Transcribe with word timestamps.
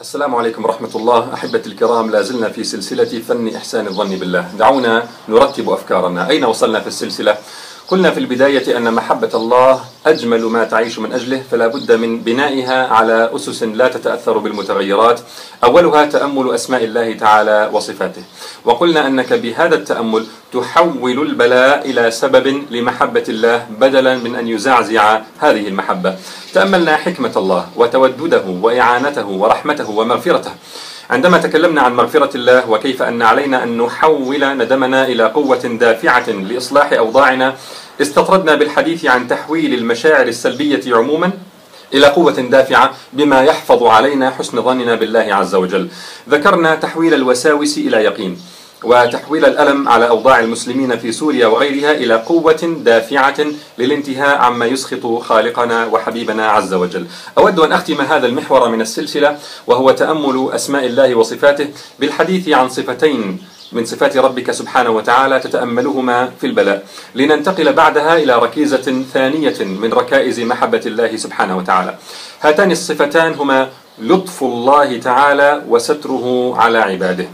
السلام 0.00 0.34
عليكم 0.34 0.64
ورحمة 0.64 0.94
الله. 0.94 1.34
أحبتي 1.34 1.68
الكرام 1.68 2.10
لا 2.10 2.22
زلنا 2.22 2.48
في 2.48 2.64
سلسلة 2.64 3.18
فن 3.18 3.54
إحسان 3.54 3.86
الظن 3.86 4.16
بالله. 4.16 4.54
دعونا 4.58 5.08
نرتب 5.28 5.70
أفكارنا. 5.70 6.30
أين 6.30 6.44
وصلنا 6.44 6.80
في 6.80 6.86
السلسلة؟ 6.86 7.38
قلنا 7.88 8.10
في 8.10 8.20
البداية 8.20 8.76
أن 8.76 8.94
محبة 8.94 9.30
الله 9.34 9.80
أجمل 10.06 10.44
ما 10.44 10.64
تعيش 10.64 10.98
من 10.98 11.12
أجله 11.12 11.42
فلا 11.50 11.66
بد 11.66 11.92
من 11.92 12.20
بنائها 12.20 12.86
على 12.86 13.30
أسس 13.36 13.62
لا 13.62 13.88
تتأثر 13.88 14.38
بالمتغيرات. 14.38 15.20
أولها 15.64 16.04
تأمل 16.04 16.54
أسماء 16.54 16.84
الله 16.84 17.12
تعالى 17.12 17.70
وصفاته. 17.72 18.22
وقلنا 18.64 19.06
أنك 19.06 19.32
بهذا 19.32 19.74
التأمل 19.74 20.26
تحول 20.52 21.18
البلاء 21.20 21.90
إلى 21.90 22.10
سبب 22.10 22.62
لمحبة 22.70 23.24
الله 23.28 23.66
بدلا 23.80 24.16
من 24.16 24.36
أن 24.36 24.48
يزعزع 24.48 25.20
هذه 25.38 25.68
المحبة. 25.68 26.16
تأملنا 26.54 26.96
حكمة 26.96 27.32
الله 27.36 27.66
وتودده 27.76 28.44
وإعانته 28.62 29.28
ورحمته 29.28 29.90
ومغفرته. 29.90 30.50
عندما 31.10 31.38
تكلمنا 31.38 31.80
عن 31.80 31.96
مغفرة 31.96 32.36
الله 32.36 32.70
وكيف 32.70 33.02
أن 33.02 33.22
علينا 33.22 33.62
أن 33.62 33.78
نحول 33.78 34.56
ندمنا 34.56 35.06
إلى 35.06 35.24
قوة 35.24 35.64
دافعة 35.80 36.30
لإصلاح 36.30 36.92
أوضاعنا 36.92 37.54
استطردنا 38.02 38.54
بالحديث 38.54 39.04
عن 39.04 39.28
تحويل 39.28 39.74
المشاعر 39.74 40.26
السلبية 40.26 40.94
عموما 40.94 41.30
إلى 41.94 42.06
قوة 42.06 42.32
دافعة 42.32 42.94
بما 43.12 43.42
يحفظ 43.42 43.82
علينا 43.82 44.30
حسن 44.30 44.62
ظننا 44.62 44.94
بالله 44.94 45.34
عز 45.34 45.54
وجل. 45.54 45.88
ذكرنا 46.28 46.74
تحويل 46.74 47.14
الوساوس 47.14 47.78
إلى 47.78 47.96
يقين 47.96 48.38
وتحويل 48.84 49.44
الألم 49.44 49.88
على 49.88 50.08
أوضاع 50.08 50.40
المسلمين 50.40 50.98
في 50.98 51.12
سوريا 51.12 51.46
وغيرها 51.46 51.92
إلى 51.92 52.14
قوة 52.14 52.78
دافعة 52.84 53.46
للانتهاء 53.78 54.38
عما 54.38 54.66
يسخط 54.66 55.06
خالقنا 55.22 55.86
وحبيبنا 55.86 56.48
عز 56.48 56.74
وجل. 56.74 57.06
أود 57.38 57.58
أن 57.58 57.72
أختم 57.72 58.00
هذا 58.00 58.26
المحور 58.26 58.68
من 58.68 58.80
السلسلة 58.80 59.38
وهو 59.66 59.90
تأمل 59.90 60.50
أسماء 60.52 60.86
الله 60.86 61.14
وصفاته 61.14 61.68
بالحديث 61.98 62.48
عن 62.48 62.68
صفتين 62.68 63.38
من 63.72 63.84
صفات 63.84 64.16
ربك 64.16 64.50
سبحانه 64.50 64.90
وتعالى 64.90 65.40
تتأملهما 65.40 66.30
في 66.40 66.46
البلاء. 66.46 66.86
لننتقل 67.14 67.72
بعدها 67.72 68.16
إلى 68.16 68.38
ركيزة 68.38 69.02
ثانية 69.12 69.58
من 69.60 69.92
ركائز 69.92 70.40
محبة 70.40 70.80
الله 70.86 71.16
سبحانه 71.16 71.56
وتعالى. 71.56 71.94
هاتان 72.40 72.70
الصفتان 72.70 73.34
هما 73.34 73.68
لطف 73.98 74.42
الله 74.42 74.98
تعالى 74.98 75.62
وستره 75.68 76.54
على 76.56 76.78
عباده. 76.78 77.28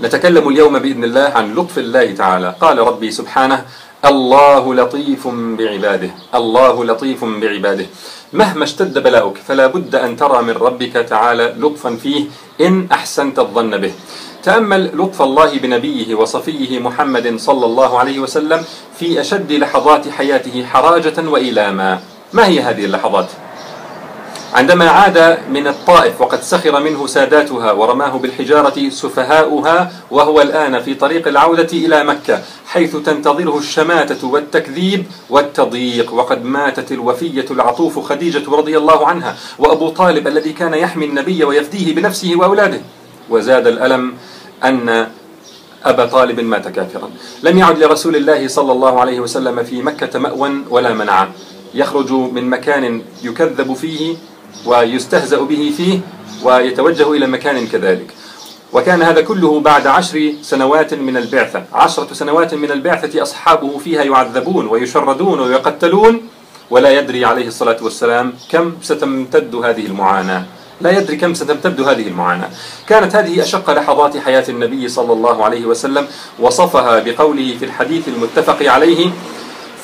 نتكلم 0.00 0.48
اليوم 0.48 0.78
بإذن 0.78 1.04
الله 1.04 1.32
عن 1.36 1.54
لطف 1.54 1.78
الله 1.78 2.14
تعالى. 2.14 2.54
قال 2.60 2.78
ربي 2.78 3.10
سبحانه 3.10 3.64
الله 4.04 4.74
لطيف 4.74 5.28
بعباده 5.28 6.10
الله 6.34 6.84
لطيف 6.84 7.24
بعباده. 7.24 7.86
مهما 8.32 8.64
اشتد 8.64 8.98
بلاؤك 8.98 9.36
فلا 9.36 9.66
بد 9.66 9.94
أن 9.94 10.16
ترى 10.16 10.42
من 10.42 10.50
ربك 10.50 10.92
تعالى 10.92 11.54
لطفا 11.58 11.96
فيه 11.96 12.24
إن 12.60 12.88
أحسنت 12.92 13.38
الظن 13.38 13.76
به. 13.76 13.92
تأمل 14.42 14.90
لطف 14.94 15.22
الله 15.22 15.58
بنبيه 15.58 16.14
وصفيه 16.14 16.78
محمد 16.78 17.36
صلى 17.36 17.66
الله 17.66 17.98
عليه 17.98 18.18
وسلم 18.18 18.64
في 18.98 19.20
أشد 19.20 19.52
لحظات 19.52 20.08
حياته 20.08 20.64
حراجة 20.64 21.28
وإيلاما. 21.28 22.00
ما 22.32 22.46
هي 22.46 22.60
هذه 22.60 22.84
اللحظات؟ 22.84 23.26
عندما 24.54 24.90
عاد 24.90 25.38
من 25.50 25.66
الطائف 25.66 26.20
وقد 26.20 26.42
سخر 26.42 26.80
منه 26.80 27.06
ساداتها 27.06 27.72
ورماه 27.72 28.18
بالحجارة 28.18 28.88
سفهاؤها 28.88 29.92
وهو 30.10 30.40
الآن 30.40 30.82
في 30.82 30.94
طريق 30.94 31.28
العودة 31.28 31.68
إلى 31.72 32.04
مكة 32.04 32.42
حيث 32.66 32.96
تنتظره 32.96 33.58
الشماتة 33.58 34.26
والتكذيب 34.26 35.06
والتضييق. 35.30 36.14
وقد 36.14 36.44
ماتت 36.44 36.92
الوفية 36.92 37.46
العطوف 37.50 37.98
خديجة 37.98 38.50
رضي 38.50 38.78
الله 38.78 39.06
عنها 39.06 39.36
وأبو 39.58 39.88
طالب 39.88 40.26
الذي 40.28 40.52
كان 40.52 40.74
يحمي 40.74 41.04
النبي 41.04 41.44
ويفديه 41.44 41.94
بنفسه 41.94 42.32
وأولاده. 42.36 42.80
وزاد 43.30 43.66
الألم 43.66 44.14
أن 44.64 45.06
أبا 45.84 46.06
طالب 46.06 46.40
مات 46.40 46.68
كافرا. 46.68 47.10
لم 47.42 47.58
يعد 47.58 47.78
لرسول 47.78 48.16
الله 48.16 48.48
صلى 48.48 48.72
الله 48.72 49.00
عليه 49.00 49.20
وسلم 49.20 49.62
في 49.62 49.82
مكة 49.82 50.18
مأوى 50.18 50.52
ولا 50.70 50.92
منع 50.92 51.28
يخرج 51.74 52.12
من 52.12 52.50
مكان 52.50 53.02
يكذب 53.22 53.74
فيه 53.74 54.16
ويستهزأ 54.66 55.40
به 55.42 55.72
فيه 55.76 56.00
ويتوجه 56.42 57.12
إلى 57.12 57.26
مكان 57.26 57.66
كذلك. 57.66 58.06
وكان 58.72 59.02
هذا 59.02 59.20
كله 59.20 59.60
بعد 59.60 59.86
عشر 59.86 60.32
سنوات 60.42 60.94
من 60.94 61.16
البعثة. 61.16 61.64
عشرة 61.72 62.12
سنوات 62.12 62.54
من 62.54 62.70
البعثة 62.70 63.22
أصحابه 63.22 63.78
فيها 63.78 64.02
يعذبون 64.02 64.66
ويشردون 64.66 65.40
ويقتلون. 65.40 66.20
ولا 66.70 66.90
يدري 66.90 67.24
عليه 67.24 67.46
الصلاة 67.46 67.76
والسلام 67.82 68.32
كم 68.50 68.72
ستمتد 68.82 69.54
هذه 69.54 69.86
المعاناة. 69.86 70.44
لا 70.82 70.98
يدري 70.98 71.16
كم 71.16 71.34
ستمتد 71.34 71.80
هذه 71.80 72.08
المعاناة. 72.08 72.50
كانت 72.86 73.16
هذه 73.16 73.42
أشق 73.42 73.70
لحظات 73.70 74.16
حياة 74.16 74.44
النبي 74.48 74.88
صلى 74.88 75.12
الله 75.12 75.44
عليه 75.44 75.64
وسلم 75.66 76.06
وصفها 76.38 77.00
بقوله 77.00 77.56
في 77.58 77.64
الحديث 77.64 78.08
المتفق 78.08 78.70
عليه 78.70 79.10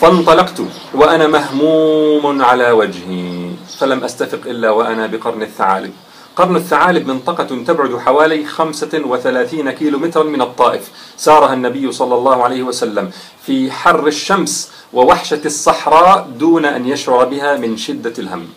فانطلقت 0.01 0.61
وأنا 0.95 1.27
مهموم 1.27 2.43
على 2.43 2.71
وجهي 2.71 3.51
فلم 3.79 4.05
أستفق 4.05 4.41
إلا 4.47 4.71
وأنا 4.71 5.07
بقرن 5.07 5.43
الثعالب. 5.43 5.93
قرن 6.37 6.57
الثعالب 6.57 7.07
منطقة 7.07 7.45
تبعد 7.45 7.97
حوالي 7.99 8.45
35 8.45 9.71
كيلو 9.71 9.99
مترا 9.99 10.23
من 10.23 10.43
الطائف 10.43 10.91
سارها 11.17 11.55
النبي 11.55 11.93
صلى 11.93 12.15
الله 12.15 12.45
عليه 12.45 12.63
وسلم 12.63 13.11
في 13.47 13.71
حر 13.71 14.07
الشمس 14.07 14.71
ووحشة 14.93 15.41
الصحراء 15.45 16.29
دون 16.39 16.65
أن 16.65 16.89
يشعر 16.89 17.25
بها 17.25 17.57
من 17.57 17.77
شدة 17.77 18.13
الهم. 18.19 18.49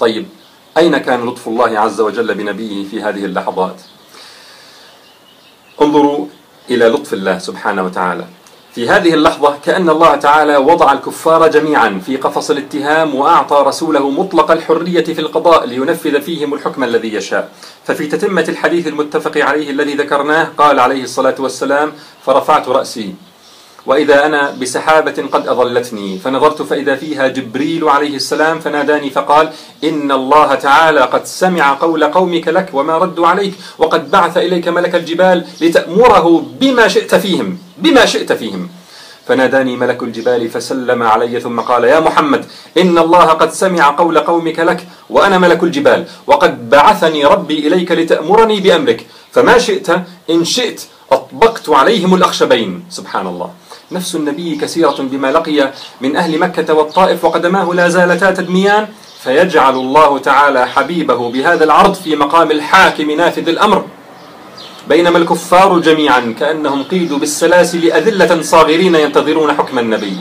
طيب 0.00 0.26
أين 0.78 0.98
كان 0.98 1.26
لطف 1.26 1.48
الله 1.48 1.78
عز 1.78 2.00
وجل 2.00 2.34
بنبيه 2.34 2.88
في 2.88 3.02
هذه 3.02 3.24
اللحظات؟ 3.24 3.76
انظروا 5.82 6.26
إلى 6.70 6.88
لطف 6.88 7.12
الله 7.12 7.38
سبحانه 7.38 7.82
وتعالى. 7.82 8.24
في 8.74 8.88
هذه 8.88 9.14
اللحظة 9.14 9.58
كأن 9.64 9.90
الله 9.90 10.16
تعالى 10.16 10.56
وضع 10.56 10.92
الكفار 10.92 11.48
جميعا 11.48 12.00
في 12.06 12.16
قفص 12.16 12.50
الاتهام 12.50 13.14
وأعطى 13.14 13.64
رسوله 13.66 14.10
مطلق 14.10 14.50
الحرية 14.50 15.04
في 15.04 15.20
القضاء 15.20 15.66
لينفذ 15.66 16.20
فيهم 16.20 16.54
الحكم 16.54 16.84
الذي 16.84 17.14
يشاء. 17.14 17.52
ففي 17.84 18.06
تتمة 18.06 18.44
الحديث 18.48 18.86
المتفق 18.86 19.44
عليه 19.44 19.70
الذي 19.70 19.94
ذكرناه 19.94 20.48
قال 20.58 20.80
عليه 20.80 21.02
الصلاة 21.02 21.34
والسلام 21.38 21.92
فرفعت 22.26 22.68
رأسي. 22.68 23.14
وإذا 23.86 24.26
أنا 24.26 24.50
بسحابة 24.60 25.24
قد 25.32 25.48
أظلتني 25.48 26.18
فنظرت 26.18 26.62
فإذا 26.62 26.96
فيها 26.96 27.28
جبريل 27.28 27.88
عليه 27.88 28.16
السلام 28.16 28.60
فناداني 28.60 29.10
فقال 29.10 29.50
إن 29.84 30.12
الله 30.12 30.54
تعالى 30.54 31.00
قد 31.00 31.24
سمع 31.24 31.74
قول 31.74 32.04
قومك 32.04 32.48
لك 32.48 32.68
وما 32.72 32.98
ردوا 32.98 33.26
عليك 33.26 33.54
وقد 33.78 34.10
بعث 34.10 34.36
إليك 34.38 34.68
ملك 34.68 34.94
الجبال 34.94 35.44
لتأمره 35.60 36.44
بما 36.60 36.88
شئت 36.88 37.14
فيهم 37.14 37.58
بما 37.78 38.06
شئت 38.06 38.32
فيهم. 38.32 38.68
فناداني 39.26 39.76
ملك 39.76 40.02
الجبال 40.02 40.48
فسلم 40.48 41.02
علي 41.02 41.40
ثم 41.40 41.60
قال 41.60 41.84
يا 41.84 42.00
محمد 42.00 42.44
إن 42.78 42.98
الله 42.98 43.24
قد 43.24 43.52
سمع 43.52 43.90
قول 43.90 44.18
قومك 44.18 44.58
لك 44.58 44.86
وأنا 45.10 45.38
ملك 45.38 45.62
الجبال 45.62 46.04
وقد 46.26 46.70
بعثني 46.70 47.24
ربي 47.24 47.66
إليك 47.66 47.92
لتأمرني 47.92 48.60
بأمرك 48.60 49.06
فما 49.32 49.58
شئت 49.58 49.88
إن 50.30 50.44
شئت 50.44 50.82
أطبقت 51.12 51.68
عليهم 51.68 52.14
الأخشبين. 52.14 52.84
سبحان 52.90 53.26
الله. 53.26 53.50
نفس 53.92 54.14
النبي 54.14 54.56
كثيرة 54.56 54.96
بما 54.98 55.32
لقي 55.32 55.72
من 56.00 56.16
أهل 56.16 56.38
مكة 56.38 56.74
والطائف 56.74 57.24
وقدماه 57.24 57.74
لا 57.74 57.88
زالتا 57.88 58.30
تدميان 58.30 58.88
فيجعل 59.22 59.74
الله 59.74 60.18
تعالى 60.18 60.66
حبيبه 60.66 61.30
بهذا 61.30 61.64
العرض 61.64 61.94
في 61.94 62.16
مقام 62.16 62.50
الحاكم 62.50 63.10
نافذ 63.10 63.48
الأمر. 63.48 63.84
بينما 64.88 65.18
الكفار 65.18 65.78
جميعا 65.78 66.34
كأنهم 66.40 66.82
قيدوا 66.82 67.18
بالسلاسل 67.18 67.92
أذلة 67.92 68.42
صاغرين 68.42 68.94
ينتظرون 68.94 69.52
حكم 69.52 69.78
النبي. 69.78 70.16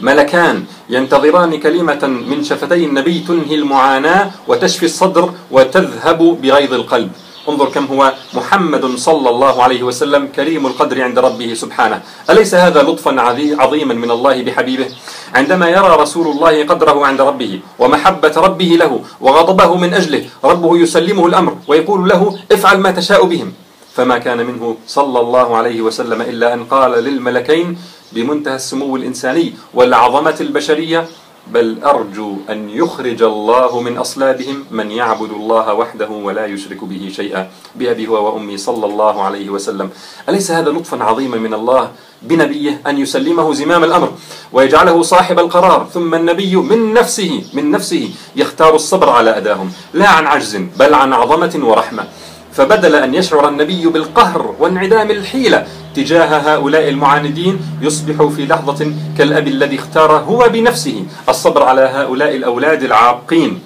ملكان 0.00 0.64
ينتظران 0.90 1.60
كلمة 1.60 2.06
من 2.06 2.44
شفتي 2.44 2.84
النبي 2.84 3.18
تنهي 3.28 3.54
المعاناة 3.54 4.30
وتشفي 4.48 4.86
الصدر 4.86 5.32
وتذهب 5.50 6.18
بغيظ 6.42 6.72
القلب. 6.74 7.10
انظر 7.48 7.68
كم 7.68 7.84
هو 7.84 8.12
محمد 8.34 8.84
صلى 8.96 9.28
الله 9.30 9.62
عليه 9.62 9.82
وسلم 9.82 10.26
كريم 10.36 10.66
القدر 10.66 11.02
عند 11.02 11.18
ربه 11.18 11.54
سبحانه. 11.54 12.02
أليس 12.30 12.54
هذا 12.54 12.82
لطفا 12.82 13.20
عظيما 13.58 13.94
من 13.94 14.10
الله 14.10 14.42
بحبيبه؟ 14.42 14.88
عندما 15.34 15.68
يرى 15.68 15.96
رسول 15.96 16.26
الله 16.26 16.64
قدره 16.66 17.06
عند 17.06 17.20
ربه 17.20 17.60
ومحبة 17.78 18.34
ربه 18.36 18.70
له 18.82 19.00
وغضبه 19.20 19.76
من 19.76 19.94
أجله 19.94 20.24
ربه 20.44 20.78
يسلمه 20.78 21.26
الأمر 21.26 21.56
ويقول 21.68 22.08
له 22.08 22.38
افعل 22.52 22.78
ما 22.78 22.90
تشاء 22.90 23.24
بهم. 23.24 23.52
فما 23.94 24.18
كان 24.18 24.46
منه 24.46 24.76
صلى 24.86 25.20
الله 25.20 25.56
عليه 25.56 25.80
وسلم 25.80 26.20
إلا 26.20 26.54
أن 26.54 26.64
قال 26.64 26.90
للملكين 26.90 27.78
بمنتهى 28.12 28.56
السمو 28.56 28.96
الإنساني 28.96 29.54
والعظمة 29.74 30.36
البشرية 30.40 31.08
بل 31.46 31.78
أرجو 31.84 32.36
أن 32.50 32.70
يخرج 32.70 33.22
الله 33.22 33.80
من 33.80 33.98
أصلابهم 33.98 34.64
من 34.70 34.90
يعبد 34.90 35.30
الله 35.30 35.74
وحده 35.74 36.08
ولا 36.10 36.46
يشرك 36.46 36.84
به 36.84 37.12
شيئا 37.16 37.50
بأبي 37.74 38.08
هو 38.08 38.34
وأمي 38.34 38.56
صلى 38.56 38.86
الله 38.86 39.22
عليه 39.22 39.50
وسلم. 39.50 39.90
أليس 40.28 40.50
هذا 40.50 40.70
لطفا 40.70 41.04
عظيما 41.04 41.36
من 41.36 41.54
الله 41.54 41.90
بنبيه 42.22 42.80
أن 42.86 42.98
يسلمه 42.98 43.52
زمام 43.52 43.84
الأمر 43.84 44.12
ويجعله 44.52 45.02
صاحب 45.02 45.38
القرار 45.38 45.88
ثم 45.94 46.14
النبي 46.14 46.56
من 46.56 46.94
نفسه 46.94 47.44
من 47.52 47.70
نفسه 47.70 48.10
يختار 48.36 48.74
الصبر 48.74 49.08
على 49.10 49.36
أداهم 49.36 49.72
لا 49.94 50.08
عن 50.08 50.26
عجز 50.26 50.56
بل 50.56 50.94
عن 50.94 51.12
عظمة 51.12 51.60
ورحمة. 51.62 52.04
فبدل 52.52 52.94
أن 52.94 53.14
يشعر 53.14 53.48
النبي 53.48 53.86
بالقهر 53.86 54.54
وانعدام 54.58 55.10
الحيلة 55.10 55.66
تجاه 55.94 56.24
هؤلاء 56.24 56.88
المعاندين 56.88 57.60
يصبح 57.80 58.26
في 58.36 58.46
لحظة 58.46 58.92
كالأب 59.18 59.48
الذي 59.48 59.78
اختار 59.78 60.12
هو 60.12 60.48
بنفسه 60.48 61.04
الصبر 61.28 61.62
على 61.62 61.80
هؤلاء 61.80 62.36
الأولاد 62.36 62.82
العاقين 62.82 63.60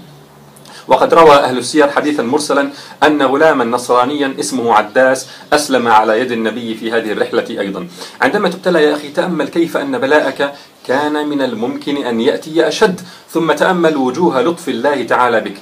وقد 0.88 1.14
روى 1.14 1.36
أهل 1.36 1.58
السير 1.58 1.90
حديثا 1.90 2.22
مرسلا 2.22 2.70
أن 3.02 3.22
غلاما 3.22 3.64
نصرانيا 3.64 4.34
اسمه 4.40 4.74
عداس 4.74 5.26
أسلم 5.52 5.88
على 5.88 6.20
يد 6.20 6.32
النبي 6.32 6.74
في 6.74 6.92
هذه 6.92 7.12
الرحلة 7.12 7.44
أيضا. 7.50 7.88
عندما 8.20 8.48
تبتلى 8.48 8.82
يا 8.82 8.94
أخي 8.94 9.08
تأمل 9.08 9.48
كيف 9.48 9.76
أن 9.76 9.98
بلاءك 9.98 10.52
كان 10.86 11.28
من 11.28 11.42
الممكن 11.42 11.96
أن 11.96 12.20
يأتي 12.20 12.68
أشد 12.68 13.00
ثم 13.30 13.52
تأمل 13.52 13.96
وجوه 13.96 14.42
لطف 14.42 14.68
الله 14.68 15.02
تعالى 15.02 15.40
بك. 15.40 15.56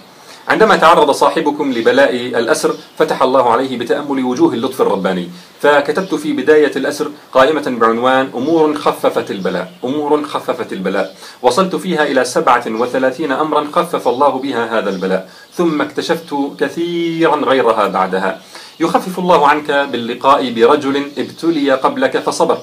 عندما 0.48 0.76
تعرض 0.76 1.10
صاحبكم 1.10 1.72
لبلاء 1.72 2.14
الأسر 2.14 2.74
فتح 2.98 3.22
الله 3.22 3.52
عليه 3.52 3.78
بتأمل 3.78 4.24
وجوه 4.24 4.54
اللطف 4.54 4.80
الرباني. 4.82 5.28
فكتبت 5.60 6.14
في 6.14 6.32
بداية 6.32 6.72
الأسر 6.76 7.10
قائمة 7.32 7.76
بعنوان 7.80 8.30
أمور 8.34 8.74
خففت 8.74 9.30
البلاء 9.30 9.72
أمور 9.84 10.24
خففت 10.24 10.72
البلاء 10.72 11.16
وصلت 11.42 11.76
فيها 11.76 12.02
إلى 12.04 12.24
سبعة 12.24 12.64
وثلاثين 12.66 13.32
أمرا 13.32 13.64
خفف 13.72 14.08
الله 14.08 14.28
بها 14.28 14.78
هذا 14.78 14.90
البلاء 14.90 15.28
ثم 15.54 15.82
اكتشفت 15.82 16.34
كثيرا 16.60 17.36
غيرها 17.36 17.88
بعدها. 17.88 18.40
يخفف 18.80 19.18
الله 19.18 19.48
عنك 19.48 19.70
باللقاء 19.70 20.50
برجل 20.52 21.02
ابتلي 21.18 21.70
قبلك 21.72 22.18
فصبر 22.18 22.58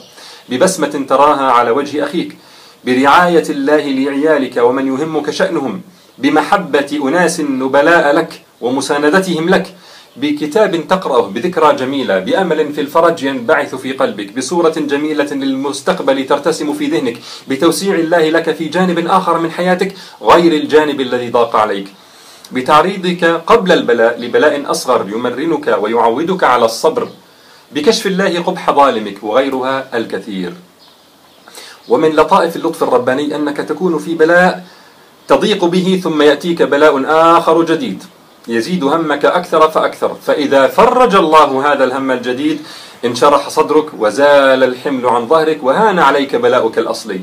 ببسمة 0.50 1.06
تراها 1.10 1.52
على 1.52 1.72
وجه 1.72 2.04
أخيك 2.04 2.38
برعاية 2.86 3.50
الله 3.50 3.84
لعيالك 3.90 4.58
ومن 4.58 4.88
يهمك 4.88 5.30
شأنهم 5.30 5.82
بمحبة 6.18 7.00
أناس 7.04 7.40
نبلاء 7.40 8.16
لك 8.16 8.42
ومساندتهم 8.62 9.50
لك 9.50 9.76
بكتاب 10.18 10.88
تقرأه 10.88 11.28
بذكرى 11.28 11.76
جميلة 11.76 12.20
بأمل 12.20 12.74
في 12.74 12.82
الفرج 12.82 13.24
ينبعث 13.24 13.76
في 13.76 13.92
قلبك 13.92 14.38
بصورة 14.38 14.74
جميلة 14.78 15.34
للمستقبل 15.34 16.26
ترتسم 16.26 16.74
في 16.74 16.86
ذهنك 16.86 17.18
بتوسيع 17.48 17.96
الله 17.96 18.30
لك 18.30 18.56
في 18.56 18.66
جانب 18.68 19.08
آخر 19.08 19.38
من 19.40 19.52
حياتك 19.52 19.96
غير 20.22 20.54
الجانب 20.54 21.02
الذي 21.02 21.30
ضاق 21.30 21.56
عليك. 21.56 21.88
بتعريضك 22.52 23.24
قبل 23.24 23.72
البلاء 23.72 24.20
لبلاء 24.20 24.72
أصغر 24.72 25.10
يمرنك 25.10 25.78
ويعودك 25.82 26.44
على 26.44 26.66
الصبر 26.66 27.10
بكشف 27.72 28.08
الله 28.08 28.40
قبح 28.40 28.72
ظالمك 28.72 29.24
وغيرها 29.24 29.98
الكثير. 29.98 30.54
ومن 31.90 32.10
لطائف 32.10 32.56
اللطف 32.56 32.84
الرباني 32.84 33.36
أنك 33.36 33.58
تكون 33.58 33.98
في 33.98 34.16
بلاء 34.16 34.66
تضيق 35.32 35.66
به 35.66 36.02
ثم 36.04 36.22
يأتيك 36.22 36.62
بلاء 36.62 37.04
آخر 37.38 37.64
جديد. 37.64 38.04
يزيد 38.48 38.84
همك 38.84 39.26
أكثر 39.26 39.70
فأكثر. 39.70 40.12
فإذا 40.26 40.68
فرج 40.68 41.16
الله 41.16 41.50
هذا 41.74 41.84
الهم 41.84 42.12
الجديد 42.12 42.60
انشرح 43.06 43.50
صدرك 43.50 43.86
وزال 44.00 44.64
الحمل 44.64 45.06
عن 45.06 45.28
ظهرك 45.28 45.60
وهان 45.64 46.00
عليك 46.00 46.36
بلاؤك 46.36 46.78
الأصلي. 46.78 47.22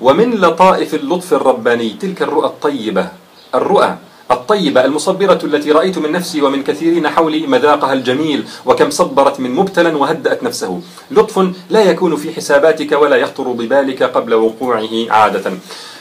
ومن 0.00 0.40
لطائف 0.40 0.94
اللطف 0.94 1.34
الرباني 1.34 1.90
تلك 2.00 2.22
الرؤى 2.22 2.46
الطيبة. 2.46 3.08
الرؤى 3.54 3.96
الطيبة 4.30 4.84
المصبرة 4.84 5.38
التي 5.44 5.72
رأيت 5.72 5.98
من 5.98 6.12
نفسي 6.12 6.42
ومن 6.42 6.62
كثيرين 6.62 7.08
حولي 7.08 7.46
مذاقها 7.46 7.92
الجميل 7.92 8.44
وكم 8.66 8.90
صبرت 8.90 9.40
من 9.40 9.50
مبتلا 9.50 9.96
وهدأت 9.96 10.42
نفسه. 10.42 10.80
لطف 11.10 11.36
لا 11.70 11.82
يكون 11.82 12.16
في 12.16 12.32
حساباتك 12.32 12.92
ولا 12.92 13.16
يخطر 13.16 13.48
ببالك 13.52 14.02
قبل 14.02 14.34
وقوعه 14.34 14.94
عادة. 15.10 15.52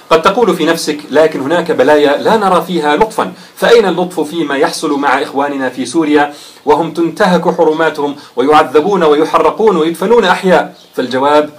قد 0.09 0.21
تقول 0.21 0.55
في 0.55 0.65
نفسك 0.65 0.97
لكن 1.11 1.39
هناك 1.41 1.71
بلايا 1.71 2.17
لا 2.17 2.37
نرى 2.37 2.61
فيها 2.61 2.95
لطفا. 2.95 3.33
فأين 3.55 3.85
اللطف 3.85 4.19
فيما 4.19 4.57
يحصل 4.57 4.99
مع 4.99 5.21
إخواننا 5.21 5.69
في 5.69 5.85
سوريا؟ 5.85 6.33
وهم 6.65 6.91
تنتهك 6.91 7.55
حرماتهم 7.55 8.15
ويعذبون 8.35 9.03
ويحرقون 9.03 9.77
ويدفنون 9.77 10.25
أحياء. 10.25 10.75
فالجواب 10.95 11.49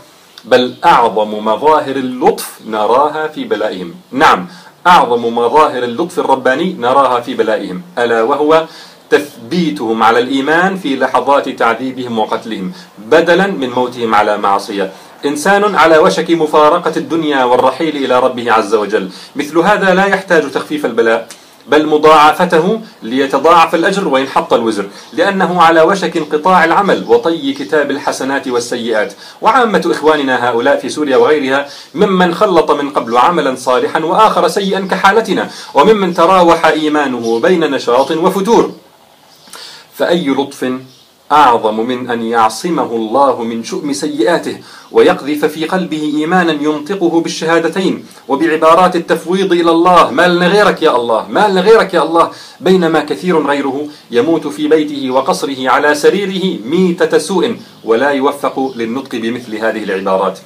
بل 0.45 0.75
أعظم 0.85 1.45
مظاهر 1.45 1.97
اللطف 1.97 2.61
نراها 2.67 3.29
في 3.29 3.45
بلائهم. 3.45 3.95
نعم 4.13 4.47
أعظم 4.87 5.39
مظاهر 5.39 5.83
اللطف 5.83 6.19
الرباني 6.19 6.73
نراها 6.73 7.21
في 7.21 7.35
بلائهم. 7.35 7.83
ألا 7.99 8.23
وهو 8.23 8.67
تثبيتهم 9.11 10.03
على 10.03 10.19
الإيمان 10.19 10.77
في 10.77 10.97
لحظات 10.97 11.49
تعذيبهم 11.49 12.19
وقتلهم 12.19 12.73
بدلا 12.99 13.47
من 13.47 13.71
موتهم 13.71 14.15
على 14.15 14.39
معصية. 14.39 14.93
إنسان 15.27 15.75
على 15.75 15.99
وشك 15.99 16.31
مفارقة 16.31 16.93
الدنيا 16.97 17.45
والرحيل 17.45 17.97
إلى 17.97 18.21
ربه 18.21 18.53
عز 18.53 18.75
وجل. 18.75 19.11
مثل 19.37 19.59
هذا 19.59 19.95
لا 19.95 20.07
يحتاج 20.07 20.51
تخفيف 20.51 20.87
البلاء 20.87 21.29
بل 21.67 21.87
مضاعفته 21.87 22.81
ليتضاعف 23.03 23.75
الأجر 23.75 24.09
وينحط 24.09 24.53
الوزر 24.53 24.87
لأنه 25.13 25.63
على 25.63 25.83
وشك 25.83 26.17
انقطاع 26.17 26.65
العمل 26.65 27.05
وطي 27.09 27.53
كتاب 27.53 27.91
الحسنات 27.91 28.49
والسيئات. 28.49 29.13
وعامة 29.43 29.83
إخواننا 29.87 30.49
هؤلاء 30.49 30.77
في 30.81 30.89
سوريا 30.89 31.17
وغيرها 31.17 31.69
ممن 31.95 32.35
خلط 32.35 32.71
من 32.71 32.91
قبل 32.91 33.17
عملا 33.17 33.55
صالحا 33.55 33.99
وآخر 33.99 34.49
سيئا 34.49 34.89
كحالتنا 34.91 35.51
وممن 35.75 36.15
تراوح 36.15 36.67
إيمانه 36.67 37.41
بين 37.41 37.71
نشاط 37.71 38.11
وفتور. 38.11 38.73
فأي 39.95 40.29
لطف 40.29 40.73
أعظم 41.33 41.81
من 41.81 42.11
أن 42.11 42.23
يعصمه 42.23 42.91
الله 42.93 43.43
من 43.43 43.65
شؤم 43.65 43.93
سيئاته 43.93 44.59
ويقذف 44.93 45.45
في 45.45 45.65
قلبه 45.65 46.13
إيمانا 46.17 46.53
ينطقه 46.53 47.21
بالشهادتين 47.21 48.05
وبعبارات 48.29 48.97
التفويض 48.97 49.53
إلى 49.53 49.71
الله 49.71 50.11
ما 50.11 50.29
لنا 50.29 50.47
غيرك 50.49 50.83
يا 50.83 50.97
الله 50.97 51.27
ما 51.29 51.49
لنا 51.49 51.61
غيرك 51.61 51.95
يا 51.95 52.03
الله. 52.03 52.31
بينما 52.61 53.01
كثير 53.01 53.47
غيره 53.47 53.87
يموت 54.11 54.47
في 54.47 54.69
بيته 54.69 55.11
وقصره 55.11 55.69
على 55.69 55.95
سريره 55.95 56.59
ميتة 56.65 57.19
سوء 57.19 57.57
ولا 57.85 58.11
يوفق 58.11 58.73
للنطق 58.77 59.19
بمثل 59.19 59.57
هذه 59.57 59.85
العبارات. 59.85 60.39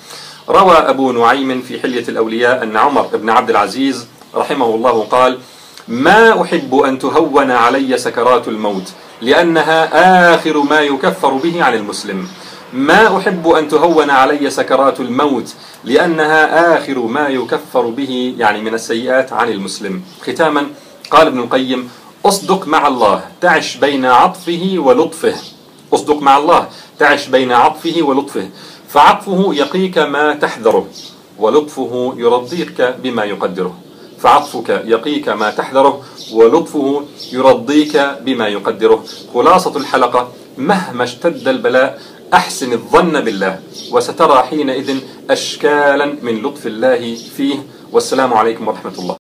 روى 0.48 0.76
أبو 0.76 1.12
نعيم 1.12 1.62
في 1.62 1.80
حلية 1.80 2.08
الأولياء 2.08 2.62
أن 2.62 2.76
عمر 2.76 3.06
بن 3.14 3.30
عبد 3.30 3.50
العزيز 3.50 4.06
رحمه 4.34 4.74
الله 4.74 5.02
قال 5.02 5.38
ما 5.88 6.42
أحب 6.42 6.74
أن 6.74 6.98
تهون 6.98 7.50
علي 7.50 7.98
سكرات 7.98 8.48
الموت 8.48 8.92
لأنها 9.20 10.34
آخر 10.34 10.62
ما 10.62 10.80
يكفر 10.80 11.32
به 11.32 11.64
عن 11.64 11.74
المسلم. 11.74 12.28
ما 12.72 13.18
أحب 13.18 13.48
أن 13.48 13.68
تهون 13.68 14.10
علي 14.10 14.50
سكرات 14.50 15.00
الموت 15.00 15.54
لأنها 15.84 16.76
آخر 16.78 16.98
ما 16.98 17.28
يكفر 17.28 17.86
به 17.86 18.34
يعني 18.38 18.60
من 18.60 18.74
السيئات 18.74 19.32
عن 19.32 19.48
المسلم. 19.48 20.02
ختاما 20.22 20.66
قال 21.10 21.26
ابن 21.26 21.38
القيم 21.38 21.90
أصدق 22.26 22.66
مع 22.68 22.88
الله 22.88 23.24
تعش 23.40 23.76
بين 23.76 24.04
عطفه 24.04 24.74
ولطفه. 24.78 25.34
أصدق 25.94 26.22
مع 26.22 26.38
الله 26.38 26.68
تعش 26.98 27.26
بين 27.26 27.52
عطفه 27.52 28.02
ولطفه. 28.02 28.48
فعطفه 28.88 29.54
يقيك 29.54 29.98
ما 29.98 30.34
تحذره 30.34 30.86
ولطفه 31.38 32.14
يرضيك 32.16 32.94
بما 33.02 33.24
يقدره. 33.24 33.74
فعطفك 34.24 34.68
يقيك 34.94 35.28
ما 35.28 35.48
تحذره 35.50 35.94
ولطفه 36.32 37.04
يرضيك 37.32 37.94
بما 38.24 38.46
يقدره. 38.48 39.04
خلاصة 39.34 39.76
الحلقة 39.76 40.22
مهما 40.58 41.04
اشتد 41.04 41.48
البلاء 41.48 42.00
أحسن 42.34 42.72
الظن 42.72 43.20
بالله 43.20 43.54
وسترى 43.92 44.38
حينئذ 44.48 44.88
أشكالا 45.30 46.06
من 46.22 46.34
لطف 46.42 46.66
الله 46.66 47.02
فيه. 47.36 47.58
والسلام 47.92 48.34
عليكم 48.34 48.68
ورحمة 48.68 48.96
الله. 48.98 49.12